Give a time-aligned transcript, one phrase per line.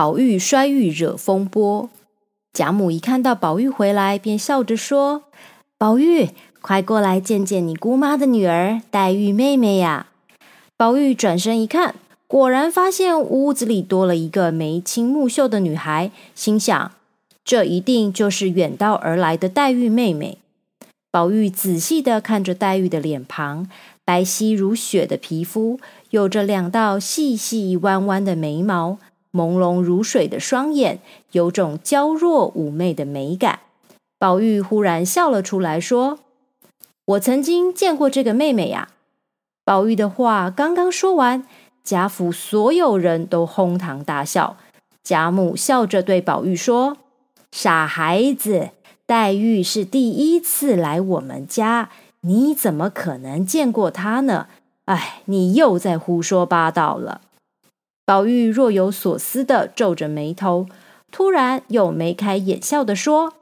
[0.00, 1.90] 宝玉摔玉惹风波。
[2.54, 5.24] 贾母一看到宝玉回来，便笑着说
[5.76, 6.30] ：“宝玉，
[6.62, 10.06] 快过来见见你姑妈的女儿黛玉妹妹呀！”
[10.78, 16.92] 宝玉转身一看，果然发现屋子里多了一个眉清目秀的女孩，心想：
[17.44, 20.38] 这一定就是远道而来的黛玉妹妹。
[21.10, 23.68] 宝玉仔细的看着黛玉的脸庞，
[24.06, 25.78] 白皙如雪的皮肤，
[26.08, 28.96] 有着两道细细弯弯的眉毛。
[29.32, 31.00] 朦胧如水的双眼，
[31.32, 33.60] 有种娇弱妩媚的美感。
[34.18, 36.18] 宝玉忽然笑了出来，说
[37.06, 38.88] ：“我曾经见过这个妹妹呀。”
[39.64, 41.46] 宝玉的话刚刚说完，
[41.84, 44.56] 贾府所有人都哄堂大笑。
[45.02, 46.98] 贾母笑着对宝玉说
[47.52, 48.70] ：“傻孩子，
[49.06, 54.48] 黛玉是第一次来我们家，你怎么可能见过她呢？
[54.84, 57.22] 哎，你又在胡说八道了。”
[58.04, 60.66] 宝玉若有所思的皱着眉头，
[61.12, 63.34] 突然又眉开眼笑的说：“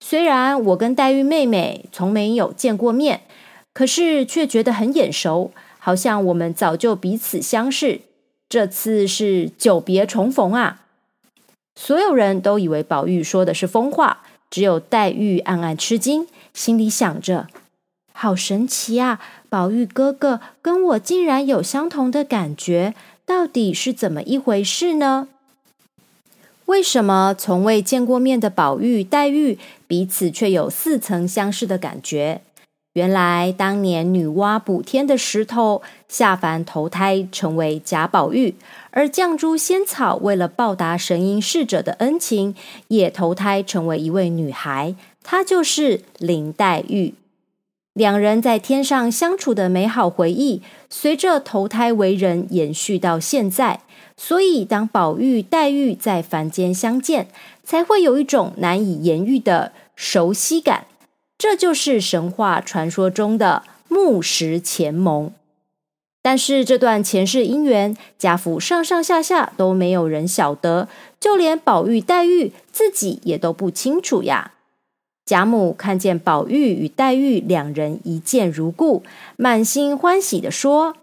[0.00, 3.22] 虽然我跟黛玉妹妹从没有见过面，
[3.72, 8.00] 可是却觉得很眼熟，好像我们早就彼此相识。
[8.48, 10.80] 这次是久别重逢啊！”
[11.74, 17.46] 所有人都以为宝玉说的是疯话，只有黛玉暗暗吃惊，心里想着
[18.12, 19.20] ：“好神奇啊！
[19.48, 25.28] 宝玉哥哥跟我竟然有相同的感觉。”到底是怎么一回事呢？
[26.66, 32.40] 为什么从未见过面的宝玉、黛玉彼此却有似曾相识的感觉？
[32.94, 38.54] 原来当年女娲补天的石头下凡投胎成为贾宝玉，
[38.90, 42.54] 而绛珠仙草为了报答神瑛侍者的恩情，
[42.88, 47.14] 也投胎成为一位女孩，她就是林黛玉。
[47.94, 53.80] 两人在天上相处的美好回忆，随着投胎为人延续到现在。
[54.16, 57.28] 所以，当宝玉、黛玉在凡间相见，
[57.64, 60.86] 才会有一种难以言喻的熟悉感。
[61.36, 65.32] 这就是神话传说中的木石前盟。
[66.22, 74.52] 但是，这段前世姻缘，贾府上上下下都没有人晓得，就连宝玉、黛玉自己也都不清楚呀。
[75.24, 79.04] 贾母看见宝玉与黛玉两人一见如故，
[79.36, 80.96] 满心欢喜的说：“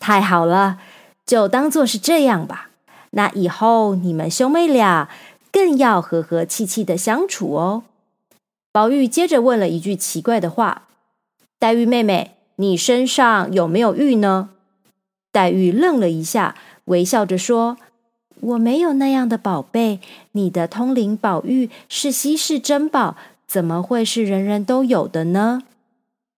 [0.00, 0.78] 太好了，
[1.26, 2.70] 就当做是这样吧。
[3.10, 5.10] 那以后你们兄妹俩
[5.52, 7.82] 更要和和气气的相处哦。”
[8.72, 10.88] 宝玉接着问了一句奇怪的话
[11.60, 14.50] ：“黛玉妹妹，你身上有没有玉呢？”
[15.30, 16.54] 黛玉愣了一下，
[16.86, 17.76] 微笑着说
[18.40, 20.00] ：“我没有那样的宝贝。
[20.32, 23.14] 你的通灵宝玉是稀世珍宝。”
[23.48, 25.62] 怎么会是人人都有的呢？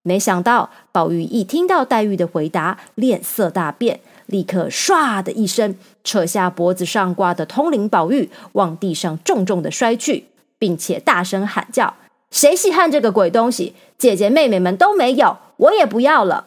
[0.02, 10.26] 没想到宝玉一听到黛玉的回答，脸色大变，立刻唰的一声扯下脖子上挂的通灵宝玉，往地上重重的摔去，
[10.58, 11.96] 并且大声喊叫
[12.30, 13.74] ：“谁稀罕这个鬼东西？
[13.98, 16.46] 姐姐妹妹们都没有，我也不要了！”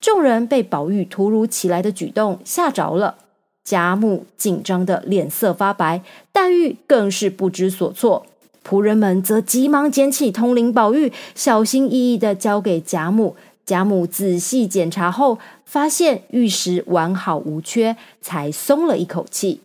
[0.00, 3.16] 众人被宝玉突如其来的举动吓着了，
[3.62, 8.26] 贾母紧张的脸色发白，黛玉更是不知所措。
[8.66, 13.36] 仆人们则急忙捡起通灵宝玉，小心翼翼的交给贾母。
[13.66, 19.60] 贾母仔细检查后，发现玉石完好无缺，才松了一口气。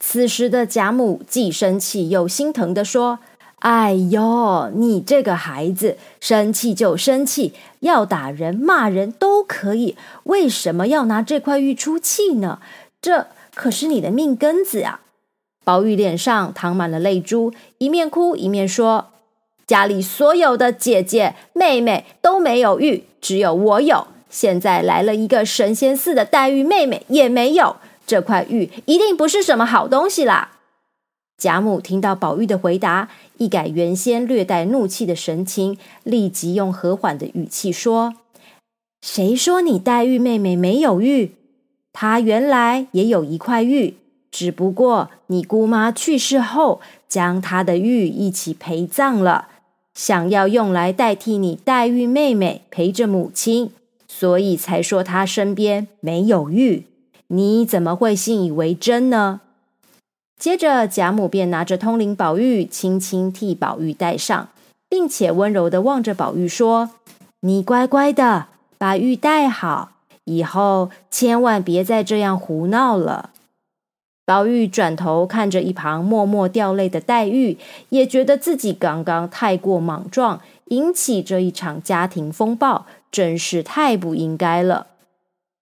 [0.00, 3.18] 此时的贾母既生气又心疼的说
[3.60, 12.60] ：“哎呦，你这个孩子，生气就生气，要打人骂人都可以，为什么要拿这块玉出气呢？
[13.00, 15.00] 这可是你的命根子呀！”
[15.68, 19.08] 宝玉脸上淌满了泪珠，一面哭一面说
[19.68, 24.06] ：“家里所有的姐姐妹妹都没有玉，只有我有。
[24.30, 27.76] 现在来了一个神仙似的黛玉妹妹，也没有。
[28.06, 30.52] 这块玉一定不是什么好东西啦！”
[31.36, 38.14] 贾母听到宝玉的回答，一改原先略带怒气的神情，立即用和缓的语气说
[39.04, 41.34] ：“谁说你黛玉妹妹没有玉？
[41.92, 43.96] 她原来也有一块玉。”
[44.30, 49.48] 只不过你姑妈去世后，将她的玉一起陪葬了，
[49.94, 53.70] 想要用来代替你黛玉妹妹陪着母亲，
[54.06, 56.84] 所以才说她身边没有玉。
[57.28, 59.40] 你怎么会信以为真呢？
[60.38, 64.48] 接着贾母便拿着通灵宝玉，轻轻替宝玉戴上，
[64.88, 66.90] 并且温柔的望着宝玉说
[67.40, 68.46] ：“你乖乖的
[68.78, 69.92] 把玉戴好，
[70.24, 73.30] 以后千万别再这样胡闹了。”
[74.28, 77.56] 宝玉转头看着一旁默默掉泪的黛玉，
[77.88, 84.88] 也觉得自己刚刚太过莽撞，引起这一场家庭风暴，真是太不应该了。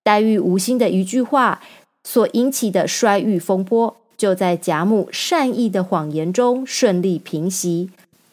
[0.03, 1.63] 黛玉无心的一句话
[2.03, 7.91] 所引起的摔玉风波，就在贾母善意的谎言中顺利平息，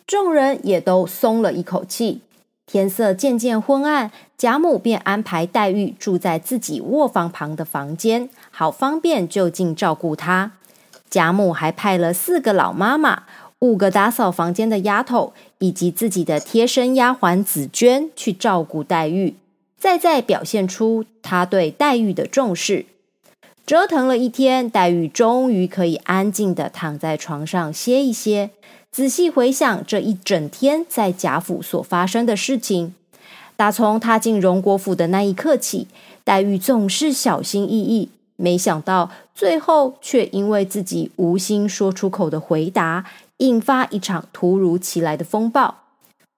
[0.07, 2.21] 众人也都松了一口气。
[2.73, 10.53] 天色渐渐昏暗，贾母便安排黛玉住在自己卧房旁的房间，好方便就近照顾她。
[11.07, 13.25] 贾母还派了四个老妈妈、
[13.59, 19.35] 五个打扫房间的丫头，以及自己的贴身丫鬟紫娟去照顾黛玉，
[19.77, 22.87] 再再表现出她对黛玉的重视。
[23.67, 28.49] 折腾了一天，黛玉终于可以安静的躺在床上歇一歇。
[28.93, 32.93] 仔细回想这一整天在贾府所发生的事情，
[33.55, 35.87] 打从踏进荣国府的那一刻起，
[36.23, 38.09] 黛玉总是小心翼翼。
[38.35, 43.05] 没想到最后却因为自己无心说出口的回答，
[43.37, 45.77] 引发一场突如其来的风暴。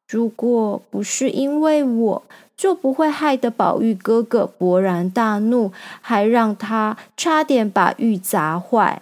[0.08, 2.24] 如果不是因为我，
[2.56, 9.02] 就不会害得宝玉哥哥勃然大怒，还让他差点把玉砸坏。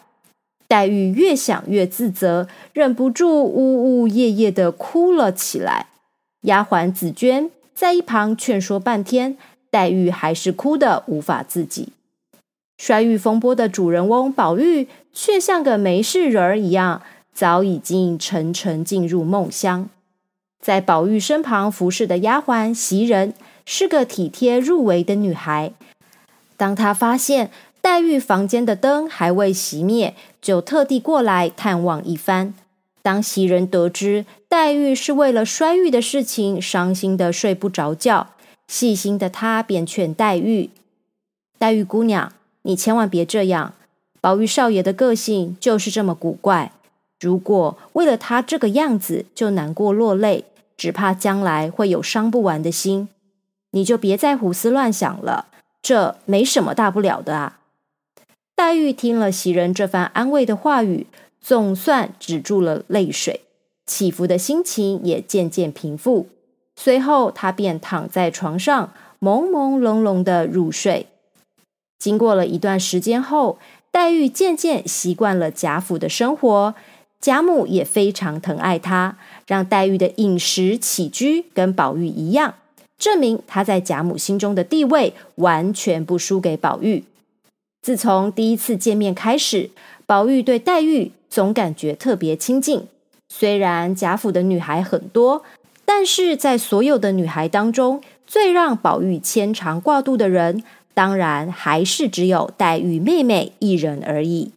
[0.73, 5.85] 黛玉越想越自责，忍不住呜呜咽咽的哭了起来。
[6.45, 9.37] 丫鬟紫娟在一旁劝说半天，
[9.69, 11.89] 黛玉还是哭得无法自己。
[12.79, 19.87] 摔玉风波的主人翁宝玉却像个没事人儿一样，早已经沉沉进入梦乡。
[20.59, 25.73] 在宝玉身旁服侍的丫鬟袭人是个体贴入微的女孩。
[26.57, 32.53] 当她发现黛玉房间的灯还未熄灭，就特地过来探望一番。
[33.01, 38.27] 当袭人得知黛玉是为了摔玉的事情伤心的睡不着觉，
[38.67, 40.69] 细心的她便劝黛玉
[41.57, 42.31] ：“黛玉姑娘，
[42.61, 43.73] 你千万别这样。
[44.21, 46.71] 宝玉少爷的个性就是这么古怪，
[47.19, 53.07] 如果为了他这个样子就难过落泪。”只怕将来会有伤不完的心，
[53.71, 55.45] 你就别再胡思乱想了。
[55.83, 57.59] 这没什么大不了的啊。
[58.55, 61.07] 黛玉听了袭人这番安慰的话语，
[61.41, 63.41] 总算止住了泪水，
[63.85, 66.27] 起伏的心情也渐渐平复。
[66.75, 71.07] 随后，她便躺在床上，朦朦胧胧的入睡。
[71.97, 73.57] 经过了一段时间后，
[73.91, 76.75] 黛玉渐渐习惯了贾府的生活。
[77.19, 79.17] 贾母也非常疼爱她，
[79.47, 82.55] 让黛玉的饮食起居跟宝玉一样，
[82.97, 87.05] 证明她在贾母心中的地位完全不输给宝玉。
[87.83, 89.69] 自从第一次见面开始，
[90.05, 92.83] 宝玉对黛玉总感觉特别亲近。
[93.27, 95.43] 虽然贾府的女孩很多，
[95.83, 100.63] 但是在所有的女孩当中，最让宝玉牵肠挂肚的人，
[100.93, 104.53] 当然还是只有黛玉妹妹一人而已。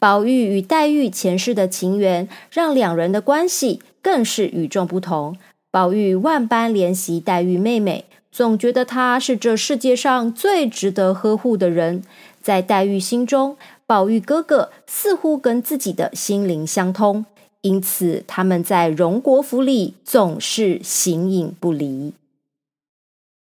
[0.00, 5.36] 宝玉与黛玉前世的情缘，让两人的关系更是与众不同。
[5.70, 12.02] 宝玉万般怜惜黛玉妹妹，总觉得他是这世界上最值得呵护的人。
[12.42, 13.56] 在黛玉心中，
[13.86, 17.24] 宝玉哥哥似乎跟自己的心灵相通，
[17.62, 22.12] 因此他们在荣国府里总是形影不离。